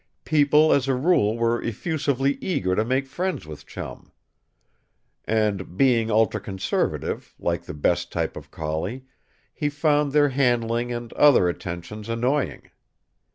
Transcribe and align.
People 0.25 0.73
as 0.73 0.87
a 0.87 0.95
rule 0.95 1.37
were 1.37 1.61
effusively 1.61 2.39
eager 2.41 2.73
to 2.75 2.83
make 2.83 3.05
friends 3.05 3.45
with 3.45 3.67
Chum. 3.67 4.11
And 5.25 5.77
being 5.77 6.07
ultraconservative, 6.07 7.35
like 7.37 7.65
the 7.65 7.75
best 7.75 8.11
type 8.11 8.35
of 8.35 8.49
collie 8.49 9.05
he 9.53 9.69
found 9.69 10.11
their 10.11 10.29
handling 10.29 10.91
and 10.91 11.13
other 11.13 11.47
attentions 11.47 12.09
annoying. 12.09 12.71